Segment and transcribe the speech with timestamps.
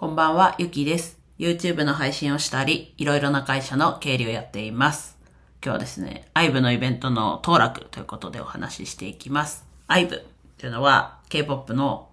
[0.00, 1.18] こんばんは、ゆきです。
[1.38, 5.18] YouTube の配信をしたり、いろいろな会社の経理をやっています。
[5.62, 9.66] 今日はですね、IVE のイベントの当落ということでお話ししていきます。
[9.88, 10.24] IVE っ
[10.56, 12.08] ていうのは K-POP の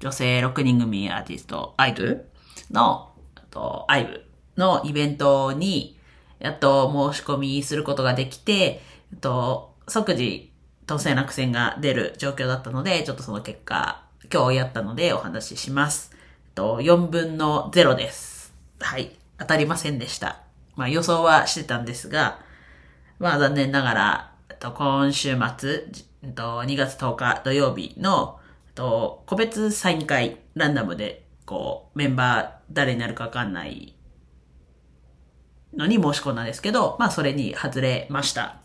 [0.00, 2.28] 女性6人組アーティスト、アイドル
[2.72, 4.22] の、あと IVE
[4.56, 6.00] のイベントに、
[6.40, 8.82] やっと申し込みすることができて、
[9.20, 10.50] と、即時
[10.84, 14.02] 当選落選が出る状況だったので、ちょっとその結果、
[14.34, 16.18] 今日やったのでお話しします。
[16.54, 18.54] と、4分の0です。
[18.80, 19.12] はい。
[19.38, 20.40] 当たりませんでした。
[20.76, 22.40] まあ予想はしてたんですが、
[23.18, 25.86] まあ残念ながら、と、今週末、
[26.34, 28.38] と、2月10日土曜日の、
[28.74, 33.94] と、個別サイン会、ランダムで、こう、メンバー誰になるかわかんない
[35.76, 38.56] のに申し込んだんですけど、まあそれに外れました。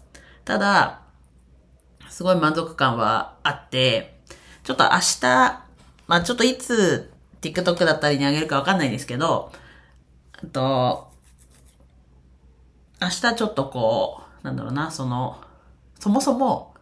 [0.44, 1.02] ただ、
[2.10, 4.20] すごい満足感はあって、
[4.64, 4.90] ちょっと明
[5.22, 5.66] 日、
[6.08, 7.12] まあちょっといつ
[7.54, 9.52] TikTok だったりにあげるかわかんないんですけど、
[10.44, 11.10] あと、
[13.02, 15.42] 明日ちょっとこう、なんだろうな、その、
[16.00, 16.74] そもそも、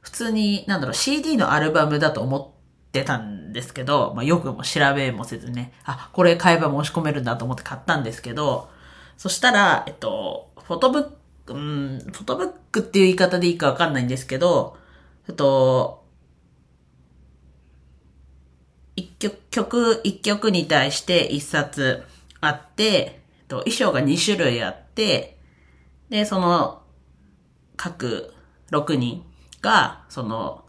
[0.00, 8.68] 普通に、なんだろう、CD のアルバムだと思ってたんですけど、まあよくも調べもせずね、あ、これ買えば申し込めるんだと思って買ったんですけど、
[9.16, 11.02] そしたら、えっと、フォトブッ
[11.46, 14.76] ク、うん、フォトブックっていう言い方でいいかわかんないんですけど、
[15.28, 16.01] えっと、
[19.02, 22.04] 一曲、曲、一曲に対して一冊
[22.40, 25.38] あって、と、衣装が2種類あって、
[26.08, 26.82] で、その、
[27.76, 28.32] 各
[28.70, 29.24] 6人
[29.60, 30.64] が、その、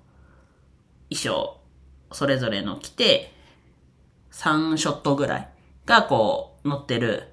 [1.09, 1.59] 衣装、
[2.12, 3.31] それぞれの着て、
[4.31, 5.50] 3ショットぐらい
[5.86, 7.30] がこう、載ってる。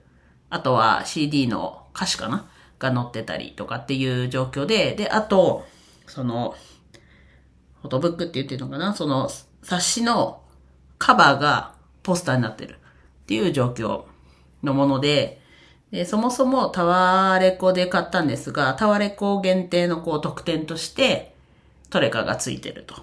[0.51, 2.51] あとは CD の歌詞かな？
[2.79, 5.64] が載ってたりとかっていう状況で、で、あと、
[6.07, 6.55] その、
[7.83, 8.95] フォトブックって言ってるのかな？
[8.95, 9.31] その、
[9.62, 10.39] 冊子の
[11.01, 12.77] カバーがポスターになってるっ
[13.27, 14.05] ていう状況
[14.62, 15.41] のもので、
[15.91, 21.35] で、そもそもタワーレコで買ったんですが、タワレコ限定のこう特典として、
[21.89, 22.95] トレカがついてると。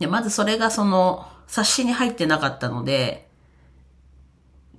[0.00, 3.28] で、まずそれがその、冊子に入ってなかったので、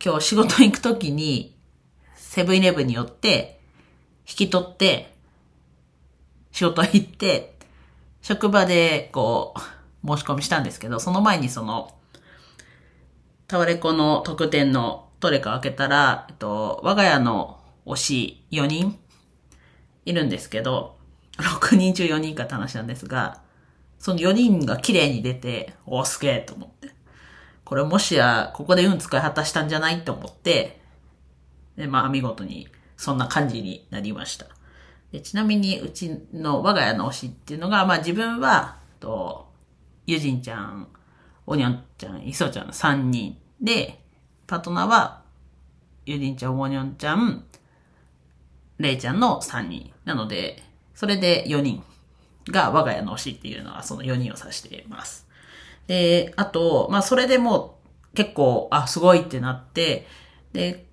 [0.04, 1.58] 今日仕事行くときに、
[2.16, 3.62] セブンイレブンによって、
[4.28, 5.16] 引き取って、
[6.52, 7.56] 仕事行って、
[8.22, 9.56] 職場でこ
[10.04, 11.96] う、申し込みしたんですけど、その前にその、
[13.50, 19.00] タワレコの特典のトレカを開けたら、えっと、我が家の推し4人
[20.06, 20.98] いるんですけど、
[21.40, 23.42] 6人中4人かって話なんですが、
[23.98, 26.92] その4人が綺麗に出て、おーすげえと思って。
[27.66, 30.80] これもしや、ここで運使い果たしたんじゃないと思って、
[31.76, 32.68] で、まあ見事に
[32.98, 34.46] そんな感じになりました。
[35.12, 39.52] でちなみに、うちの我が家の推しっていうのが、まあ自分は、と、
[40.06, 40.88] ゆじんちゃん、
[41.50, 44.00] おにょんちゃん、いそちゃんの3人で、
[44.46, 45.24] パートナーは、
[46.06, 47.44] ゆじんちゃん、おにょんちゃん、
[48.78, 49.92] れいちゃんの3人。
[50.06, 50.62] なので、
[50.94, 51.84] それで4人
[52.52, 55.28] が我が家の推しっていうのはその4人を指しています。
[55.88, 57.80] で、あと、まあそれでも
[58.14, 60.06] 結構、あ、すごいってなって、
[60.54, 60.86] で、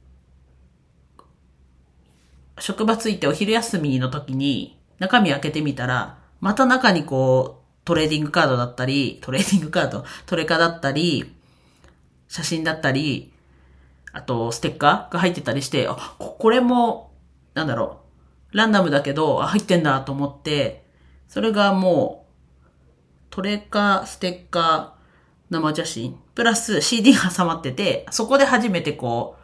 [2.59, 11.33] 職場ついてお昼休みの時に中身開けてみたら、また中にこう、トレーディングカードだったり、トレーディングカード、トレカだったり、
[12.27, 13.33] 写真だったり、
[14.13, 17.13] あと、ステッカーが入ってたりして、あ、これも、
[17.55, 18.01] なんだろ
[18.53, 20.85] う、ランダムだけど、あ、入ってんだと思って、
[21.29, 22.67] それがもう、
[23.31, 29.37] トレカ、ステッカー、生写真、プラス CD が挟まってて、そこで初めてこ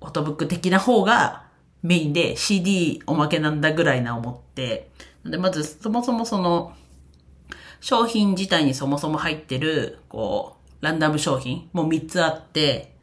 [0.00, 1.46] う、フォトブック的な方が
[1.82, 4.90] メインで CD おまけなんだぐらいな思って、
[5.24, 6.74] で、まずそもそもその、
[7.80, 12.94] 商品自体にそもそも入ってる、こう、ランダム商品も3つあって、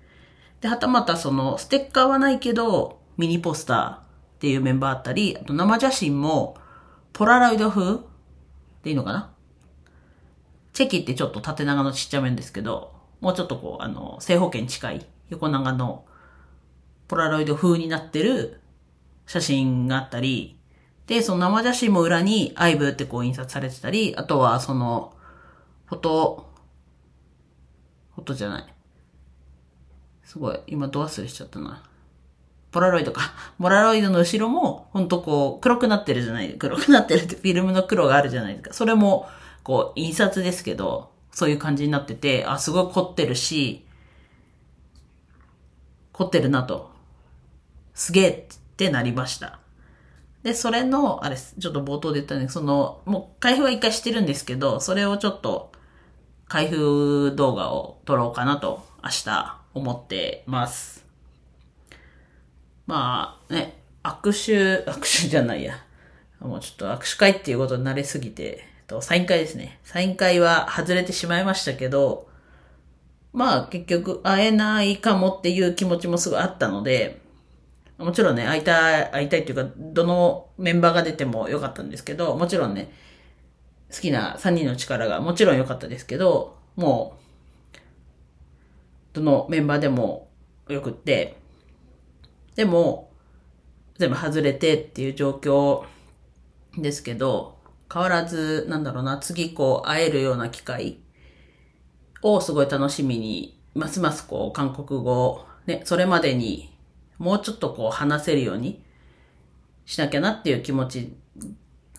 [0.61, 4.01] で、はたまたその、ステッカーはないけど、ミニポスターっ
[4.39, 6.57] ていうメンバーあったり、あと生写真も、
[7.11, 7.99] ポラロイド風
[8.83, 9.31] でいいのかな。
[10.71, 16.05] チェキってちょっと縦長のちっちゃめんですけど、もうちょっとこう、あの、正方形に近い横長の
[17.09, 18.61] ポラロイド風になってる
[19.29, 20.57] 写真があったり、
[21.05, 25.13] で、その生写真も裏にアイブってこう印刷されてたり、あとはその、
[25.85, 26.49] フォト、
[28.15, 28.73] フォトじゃない。
[30.23, 31.83] すごい、今ド忘れしちゃったな。
[32.71, 33.21] ポラロイドか。
[33.61, 38.73] ポラロイドの後ろも、ほんとこう、黒くなってるじゃない、黒くなってるってフィルムの黒があるじゃないですか。
[38.73, 39.29] それも、
[39.61, 43.85] こう、印刷ですけど、そういう感じになってて、あ、すごい凝ってるし、
[46.13, 46.89] 凝ってるなと。
[47.93, 48.49] すげえ
[48.79, 49.59] ってなりました。
[50.41, 55.73] で、それの、あれ、ちょっと冒頭で言ったんですけど、その、もう開封は一回してるんですけど、それをちょっと
[56.47, 61.05] 開封動画を撮ろうかなと明日思ってます。
[62.87, 65.75] まあね、握手、握手じゃないや。
[66.39, 69.81] もうちょっと握手会っていうことに慣れすぎて、と、サイン会ですね。
[69.83, 72.29] サイン会は外れてしまいましたけど、
[73.33, 77.21] まあ結局会えないかもっていう気持ちもすごいあったので、
[77.99, 82.91] もちろんね、会いたい、会いたいっていうか、どのメンバーが出てもよかったんですけど、もちろんね、
[83.93, 87.17] 好きな3人の力がもちろん良かったですけど、も
[87.75, 87.77] う、
[89.13, 90.29] どのメンバーでも
[90.69, 91.37] よくって、
[92.55, 93.11] でも、
[93.97, 95.83] 全部外れてっていう状況
[96.77, 97.57] ですけど、
[97.91, 100.99] 変わらず、なんだろうな、次こう会えるような機会
[102.21, 106.73] をすごい楽しみに、ますますこう韓国語、ね、それまでに
[107.19, 108.81] もうちょっとこう話せるように
[109.85, 111.13] しなきゃなっていう気持ち、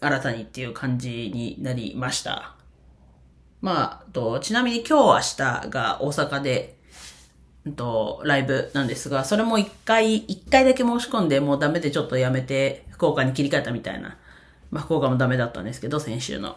[0.01, 2.55] 新たにっていう感じになりました。
[3.61, 6.79] まあ、とちなみに今日明日が大阪で、
[7.77, 14.17] と、ライブなんですが、それも一回、一回だけ申し込んで、もうダメでちょっとやめて、福岡に切り替えたみたいな。
[14.71, 16.57] まあ、福岡もダメだったんですけど、先週の。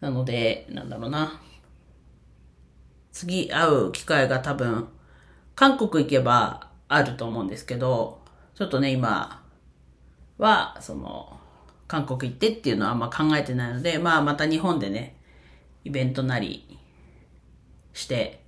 [0.00, 1.40] なので、なんだろうな。
[3.12, 4.88] 次会う機会が多分、
[5.54, 8.20] 韓国行けばあると思うんですけど、
[8.54, 9.42] ちょっとね、今
[10.38, 11.38] は、その、
[11.88, 15.16] 韓国行ってっていうのはあんま考えてないので、まあまた日本でね、
[15.84, 16.78] イベントなり
[17.92, 18.42] して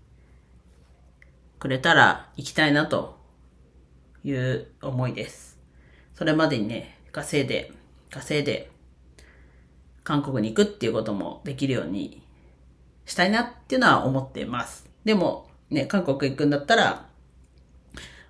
[1.59, 3.19] くれたら行きたいなと
[4.25, 5.59] いう思いです。
[6.15, 7.73] それまでにね、稼いで、
[8.11, 8.71] 稼いで、
[10.03, 12.23] 韓国に行くっていうこともできるように
[13.05, 14.89] したいなっていうのは思っています。
[15.05, 17.08] でも、ね、韓国行くんだったら、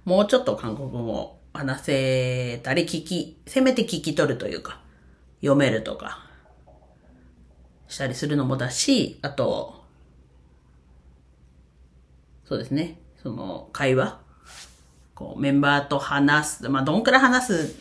[0.09, 4.81] もうちょっと韓国語も話せたり、聞き、せめて聞き取るというか、
[5.43, 6.25] 読めるとか、
[7.89, 9.85] したりするのもだし、あと、
[12.47, 14.19] そうですね、その会話、
[15.15, 17.77] こうメンバーと話す、まあどんくらい話す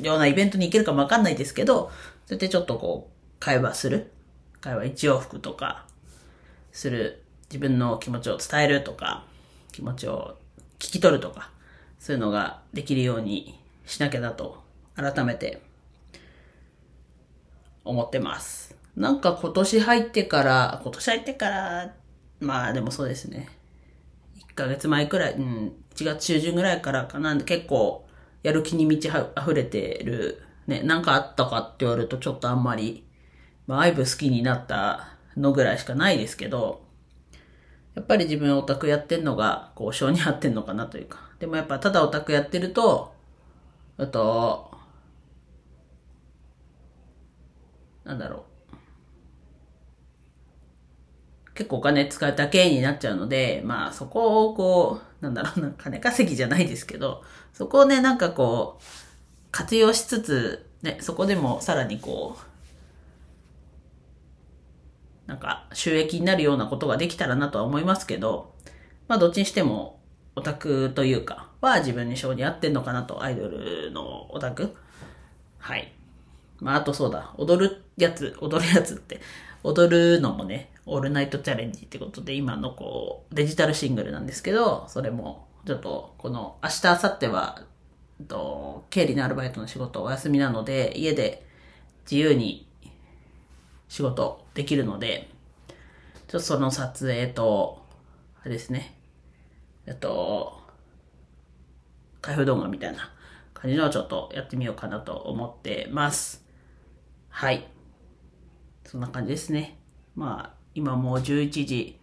[0.00, 1.90] ようなイベントに行けるかもわかんないですけど、
[2.26, 4.12] そうやってちょっとこう会話する。
[4.60, 5.86] 会話一往復とか
[6.70, 7.24] する。
[7.50, 9.24] 自分の気持ちを伝えるとか、
[9.72, 10.38] 気持ちを
[10.78, 11.50] 聞き取るとか、
[12.04, 14.62] そういうのができるようにしなきゃだと
[14.94, 15.62] 改めて
[17.82, 18.76] 思ってます。
[18.94, 21.94] なんか今年入ってから、今年入ってから、
[22.40, 23.48] まあでもそうですね。
[24.50, 28.06] 1ヶ月前くらい、うん、1月中旬ぐらいからかな、結構
[28.42, 33.06] やる気に満ち溢れてる、ね、なんかあったかって言われるとちょっとあんまり、
[33.66, 35.08] まあアイブ好きになった
[35.38, 36.84] のぐらいしかないですけど、
[37.94, 41.33] やっぱり自分オタクやってんのが、こう、性に合ってんのかなというか。
[41.44, 43.12] でもやっぱただオタクやってると、
[43.98, 44.70] あと、
[48.02, 48.76] なんだろう。
[51.52, 58.82] 結構お金使うだけになっちゃうので、まあそこをこう、なんだろうな、金稼ぎじゃないですけど、そこをね、なんかこう、
[59.50, 62.38] 活用しつつ、ね、そこでもさらにこ
[65.26, 68.54] う、なんか収益になるようなことができたらなとは思いますけど、
[69.08, 70.00] まあどっちにしても
[70.36, 74.74] オタクというか、は自分に性に合ってんのかなと、アイドルのオタク。
[75.58, 75.92] はい。
[76.60, 79.20] まああとそうだ、踊るやつ、踊るやつって、
[79.62, 87.62] 踊るのもね、オールナイトチャレンジってことで、今のこう、デジタルシングルなんですけど、それも、ちょっと、この、明日、明後日は、
[88.28, 91.46] と、経理のアルバイトの仕事お休みなので、家で
[92.04, 92.68] 自由に
[93.88, 95.30] 仕事できるので、
[96.28, 97.82] ちょっとその撮影と、
[98.42, 98.93] あれですね、
[99.86, 100.60] えっと、
[102.20, 103.12] 開封動画みたいな
[103.52, 106.44] 感じのをちょっとやってみようかなと思ってます。
[107.28, 107.66] はい。
[108.84, 109.78] そんな感じですね。
[110.14, 111.98] まあ、今もう11時、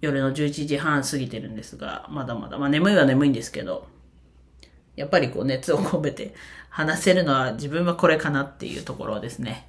[0.00, 3.86] 夜の11時半過ぎてるんですが、まだまだ、まあ眠いは眠いんですけど、
[4.96, 6.34] やっぱりこう熱を込めて
[6.70, 9.68] 話せるのは自分はこれかなっていうところですね。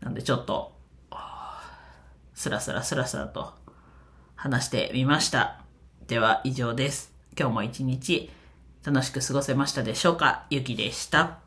[0.00, 0.72] なんでちょっと、
[2.34, 3.52] スラスラスラスラと
[4.34, 5.63] 話してみました。
[6.06, 7.12] では以上です。
[7.38, 8.30] 今日も一日
[8.84, 10.44] 楽しく過ごせましたでしょうか？
[10.50, 11.43] ゆきでした。